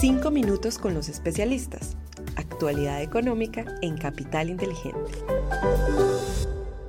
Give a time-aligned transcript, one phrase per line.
[0.00, 1.96] Cinco minutos con los especialistas.
[2.36, 5.10] Actualidad económica en Capital Inteligente.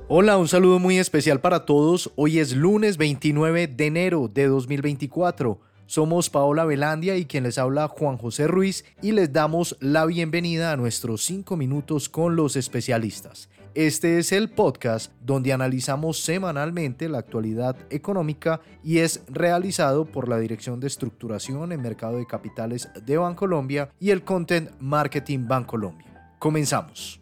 [0.06, 2.12] Hola, un saludo muy especial para todos.
[2.14, 5.60] Hoy es lunes 29 de enero de 2024.
[5.90, 10.70] Somos Paola Velandia y quien les habla Juan José Ruiz y les damos la bienvenida
[10.70, 13.48] a nuestros 5 minutos con los especialistas.
[13.74, 20.38] Este es el podcast donde analizamos semanalmente la actualidad económica y es realizado por la
[20.38, 26.36] Dirección de Estructuración en Mercado de Capitales de Bancolombia y el Content Marketing Bancolombia.
[26.38, 27.20] Comenzamos.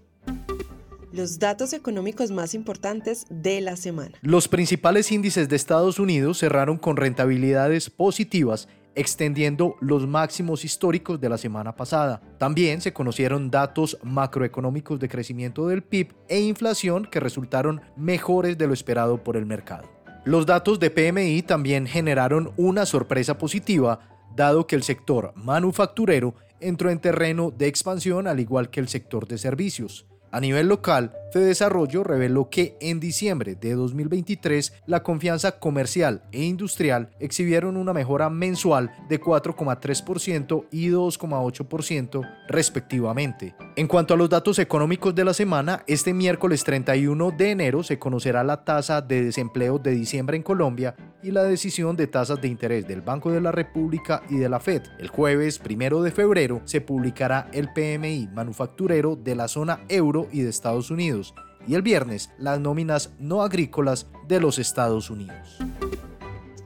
[1.18, 4.12] Los datos económicos más importantes de la semana.
[4.22, 11.28] Los principales índices de Estados Unidos cerraron con rentabilidades positivas extendiendo los máximos históricos de
[11.28, 12.22] la semana pasada.
[12.38, 18.68] También se conocieron datos macroeconómicos de crecimiento del PIB e inflación que resultaron mejores de
[18.68, 19.90] lo esperado por el mercado.
[20.24, 23.98] Los datos de PMI también generaron una sorpresa positiva,
[24.36, 29.26] dado que el sector manufacturero entró en terreno de expansión al igual que el sector
[29.26, 30.06] de servicios.
[30.30, 37.10] A nivel local, Desarrollo reveló que en diciembre de 2023 la confianza comercial e industrial
[37.20, 43.54] exhibieron una mejora mensual de 4,3% y 2,8% respectivamente.
[43.76, 47.98] En cuanto a los datos económicos de la semana, este miércoles 31 de enero se
[47.98, 52.48] conocerá la tasa de desempleo de diciembre en Colombia y la decisión de tasas de
[52.48, 54.82] interés del Banco de la República y de la Fed.
[54.98, 60.42] El jueves 1 de febrero se publicará el PMI manufacturero de la zona euro y
[60.42, 61.34] de Estados Unidos
[61.66, 65.58] y el viernes las nóminas no agrícolas de los Estados Unidos.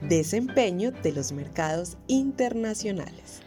[0.00, 3.42] Desempeño de los mercados internacionales.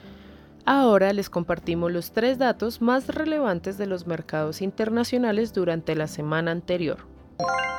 [0.66, 6.52] Ahora les compartimos los tres datos más relevantes de los mercados internacionales durante la semana
[6.52, 6.98] anterior.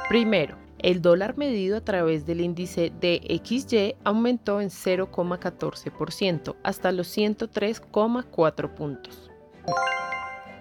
[0.08, 8.74] Primero, el dólar medido a través del índice DXY aumentó en 0,14% hasta los 103,4
[8.74, 9.30] puntos.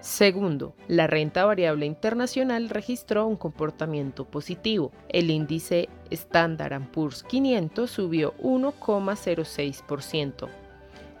[0.00, 4.92] Segundo, la renta variable internacional registró un comportamiento positivo.
[5.08, 10.48] El índice Standard Poor's 500 subió 1,06%.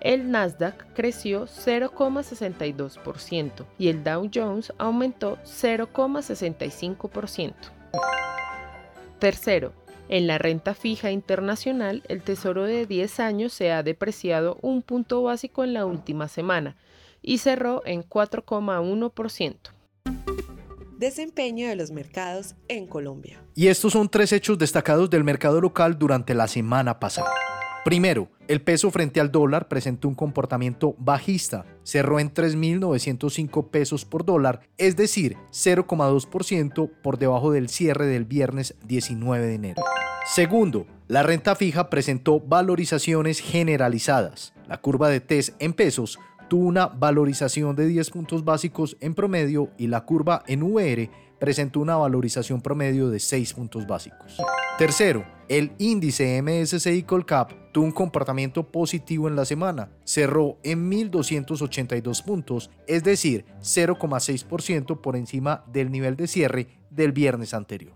[0.00, 7.75] El Nasdaq creció 0,62% y el Dow Jones aumentó 0,65%.
[9.18, 9.72] Tercero,
[10.08, 15.22] en la renta fija internacional, el tesoro de 10 años se ha depreciado un punto
[15.22, 16.76] básico en la última semana
[17.22, 19.56] y cerró en 4,1%.
[20.98, 23.42] Desempeño de los mercados en Colombia.
[23.54, 27.30] Y estos son tres hechos destacados del mercado local durante la semana pasada.
[27.86, 34.24] Primero, el peso frente al dólar presentó un comportamiento bajista, cerró en 3.905 pesos por
[34.24, 39.84] dólar, es decir, 0,2% por debajo del cierre del viernes 19 de enero.
[40.34, 44.52] Segundo, la renta fija presentó valorizaciones generalizadas.
[44.66, 49.70] La curva de TES en pesos tuvo una valorización de 10 puntos básicos en promedio
[49.78, 51.08] y la curva en VR
[51.38, 54.36] presentó una valorización promedio de 6 puntos básicos.
[54.78, 62.24] Tercero, el índice MSCI Colcap tuvo un comportamiento positivo en la semana, cerró en 1.282
[62.24, 67.94] puntos, es decir, 0,6% por encima del nivel de cierre del viernes anterior.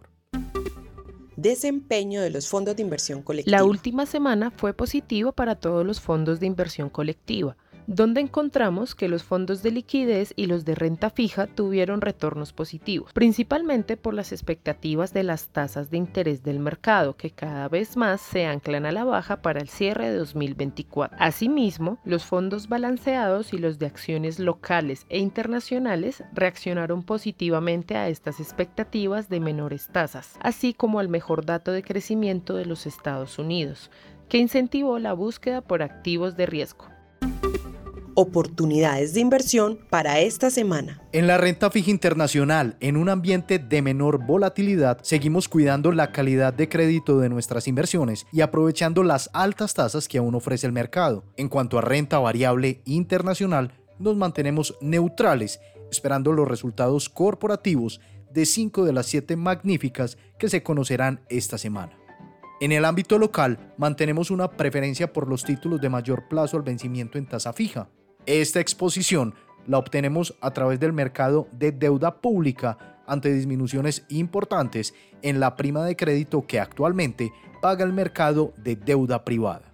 [1.36, 3.56] Desempeño de los fondos de inversión colectiva.
[3.56, 7.56] La última semana fue positiva para todos los fondos de inversión colectiva
[7.86, 13.12] donde encontramos que los fondos de liquidez y los de renta fija tuvieron retornos positivos,
[13.12, 18.20] principalmente por las expectativas de las tasas de interés del mercado, que cada vez más
[18.20, 21.16] se anclan a la baja para el cierre de 2024.
[21.20, 28.40] Asimismo, los fondos balanceados y los de acciones locales e internacionales reaccionaron positivamente a estas
[28.40, 33.90] expectativas de menores tasas, así como al mejor dato de crecimiento de los Estados Unidos,
[34.28, 36.86] que incentivó la búsqueda por activos de riesgo
[38.20, 41.02] oportunidades de inversión para esta semana.
[41.12, 46.52] En la renta fija internacional, en un ambiente de menor volatilidad, seguimos cuidando la calidad
[46.52, 51.24] de crédito de nuestras inversiones y aprovechando las altas tasas que aún ofrece el mercado.
[51.36, 58.00] En cuanto a renta variable internacional, nos mantenemos neutrales, esperando los resultados corporativos
[58.32, 61.96] de 5 de las 7 magníficas que se conocerán esta semana.
[62.60, 67.16] En el ámbito local, mantenemos una preferencia por los títulos de mayor plazo al vencimiento
[67.16, 67.88] en tasa fija.
[68.26, 69.34] Esta exposición
[69.66, 75.84] la obtenemos a través del mercado de deuda pública ante disminuciones importantes en la prima
[75.84, 79.70] de crédito que actualmente paga el mercado de deuda privada.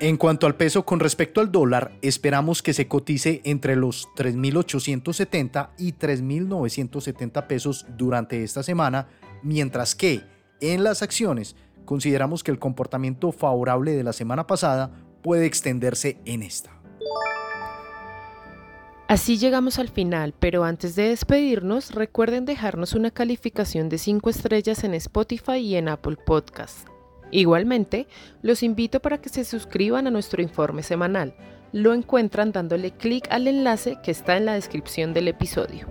[0.00, 5.70] En cuanto al peso con respecto al dólar, esperamos que se cotice entre los 3.870
[5.78, 9.08] y 3.970 pesos durante esta semana,
[9.42, 10.22] mientras que
[10.60, 11.54] en las acciones
[11.84, 14.90] consideramos que el comportamiento favorable de la semana pasada
[15.22, 16.79] puede extenderse en esta.
[19.10, 24.84] Así llegamos al final, pero antes de despedirnos, recuerden dejarnos una calificación de 5 estrellas
[24.84, 26.86] en Spotify y en Apple Podcast.
[27.32, 28.06] Igualmente,
[28.40, 31.34] los invito para que se suscriban a nuestro informe semanal.
[31.72, 35.88] Lo encuentran dándole clic al enlace que está en la descripción del episodio.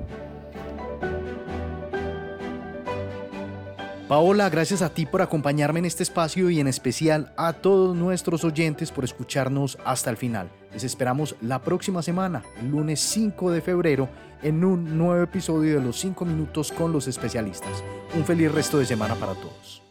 [4.09, 8.43] Paola, gracias a ti por acompañarme en este espacio y en especial a todos nuestros
[8.43, 10.49] oyentes por escucharnos hasta el final.
[10.73, 14.09] Les esperamos la próxima semana, el lunes 5 de febrero,
[14.41, 17.83] en un nuevo episodio de Los 5 Minutos con los especialistas.
[18.15, 19.88] Un feliz resto de semana para todos.